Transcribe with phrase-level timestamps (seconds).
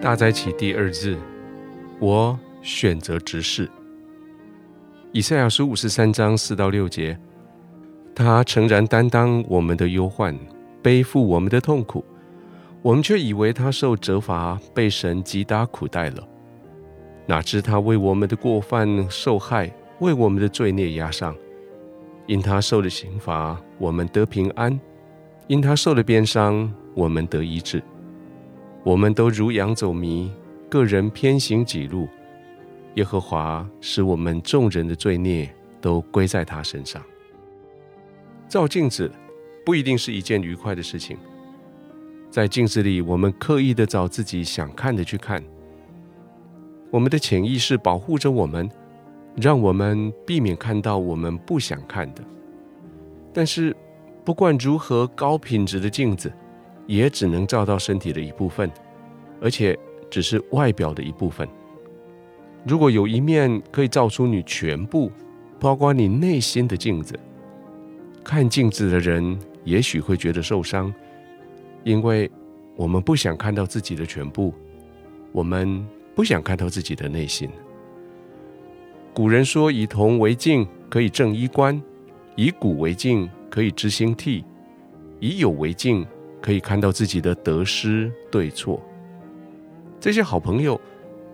[0.00, 1.18] 大斋期第二日，
[1.98, 3.70] 我选择直视。
[5.12, 7.18] 以赛亚书五十三章四到六节，
[8.14, 10.34] 他诚然担当我们的忧患，
[10.80, 12.02] 背负我们的痛苦，
[12.80, 16.26] 我们却以为他受责罚，被神击打苦待了。
[17.26, 21.36] 哪知他为我们的过犯受害，为我们的罪孽压伤。
[22.26, 24.72] 因他受了刑罚，我们得平安；
[25.46, 27.82] 因他受了鞭伤，我们得医治。
[28.82, 30.32] 我们都如羊走迷，
[30.68, 32.08] 各人偏行己路。
[32.94, 35.48] 耶和华使我们众人的罪孽
[35.80, 37.02] 都归在他身上。
[38.48, 39.10] 照镜子
[39.64, 41.16] 不一定是一件愉快的事情。
[42.30, 45.42] 在镜子里，我们刻意的找自己想看的去看。
[46.90, 48.68] 我们的潜意识保护着我们，
[49.36, 52.24] 让我们避免看到我们不想看的。
[53.32, 53.76] 但是，
[54.24, 56.32] 不管如何高品质的镜子，
[56.90, 58.68] 也只能照到身体的一部分，
[59.40, 59.78] 而且
[60.10, 61.48] 只是外表的一部分。
[62.66, 65.12] 如果有一面可以照出你全部，
[65.60, 67.16] 包括你内心的镜子，
[68.24, 70.92] 看镜子的人也许会觉得受伤，
[71.84, 72.28] 因为
[72.74, 74.52] 我们不想看到自己的全部，
[75.30, 75.86] 我们。
[76.12, 77.48] 不想看到自己的内心。
[79.14, 81.80] 古人说：“以铜为镜，可以正衣冠；
[82.34, 84.44] 以古为镜，可以知兴替；
[85.18, 86.04] 以友为镜，
[86.40, 88.80] 可以看到自己的得失对错。”
[90.00, 90.80] 这些好朋友，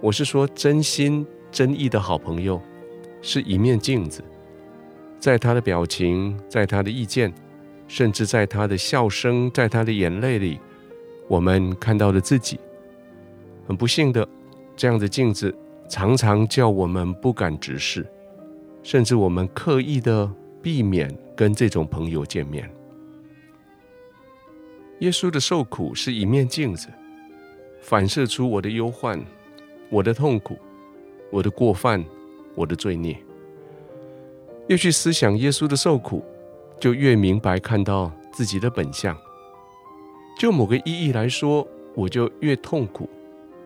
[0.00, 2.60] 我是说真心真意的好朋友，
[3.22, 4.22] 是一面镜子，
[5.18, 7.32] 在他的表情，在他的意见，
[7.86, 10.58] 甚至在他的笑声，在他的眼泪里，
[11.28, 12.58] 我们看到了自己。
[13.66, 14.27] 很不幸的。
[14.77, 15.56] 这样的镜子
[15.88, 18.06] 常常叫我们不敢直视，
[18.82, 22.70] 甚至我们刻意的避免跟这种朋友见面。
[25.00, 26.89] 耶稣的受苦是一面镜子，
[27.80, 29.22] 反射出我的忧患、
[29.91, 30.58] 我的痛苦、
[31.30, 32.05] 我的过犯、
[32.55, 33.17] 我的罪孽。
[34.68, 36.24] 越去思想耶稣的受苦，
[36.80, 39.17] 就越明白看到自己的本相。
[40.39, 43.08] 就某个意义来说，我就越痛苦。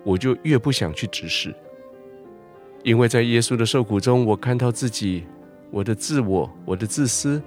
[0.03, 1.55] 我就越不想去直视，
[2.83, 5.27] 因为在耶稣的受苦中，我看到自己，
[5.71, 7.43] 我的自我，我的自私，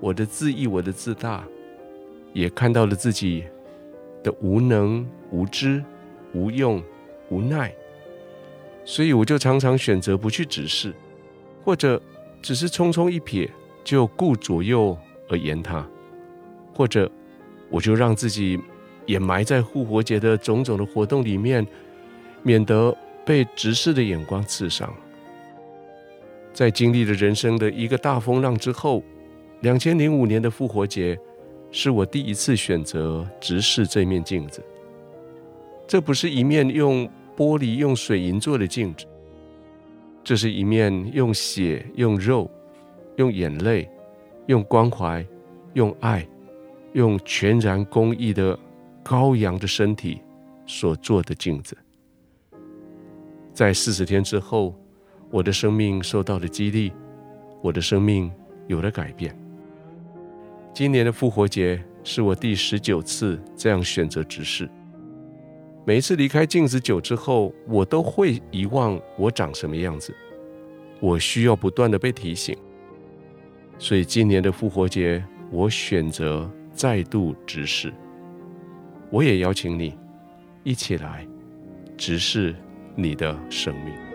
[0.00, 1.46] 我的自义，我的自大，
[2.34, 3.44] 也看到了自己
[4.22, 5.82] 的无能、无知、
[6.34, 6.82] 无用、
[7.30, 7.72] 无奈，
[8.84, 10.92] 所以我就常常选择不去直视，
[11.64, 11.98] 或者
[12.42, 13.48] 只是匆匆一瞥
[13.82, 14.94] 就顾左右
[15.30, 15.88] 而言他，
[16.74, 17.10] 或者
[17.70, 18.60] 我就让自己
[19.06, 21.66] 掩埋在复活节的种种的活动里面。
[22.46, 22.94] 免得
[23.24, 24.94] 被直视的眼光刺伤。
[26.52, 29.02] 在经历了人生的一个大风浪之后，
[29.60, 31.18] 两千零五年的复活节，
[31.76, 34.62] 是我第一次选择直视这面镜子。
[35.88, 37.04] 这不是一面用
[37.36, 39.04] 玻璃、用水银做的镜子，
[40.22, 42.48] 这是一面用血、用肉、
[43.16, 43.90] 用眼泪、
[44.46, 45.26] 用关怀、
[45.72, 46.24] 用爱、
[46.92, 48.56] 用全然公义的
[49.02, 50.20] 羔羊的身体
[50.66, 51.76] 所做的镜子。
[53.52, 54.72] 在四十天之后，
[55.28, 56.92] 我的生命受到了激励，
[57.60, 58.30] 我的生命
[58.68, 59.36] 有了改变。
[60.74, 64.68] 今年的复活节是我第十九次这样选择直视。
[65.84, 70.12] 每一次离开镜子久之后，我都会遗忘我长什么样子，
[70.98, 72.58] 我需要不断的被提醒。
[73.78, 77.94] 所以今年的复活节，我选择再度直视。
[79.10, 79.96] 我也邀请你
[80.64, 81.24] 一起来
[81.96, 82.52] 直视
[82.96, 84.13] 你的生命。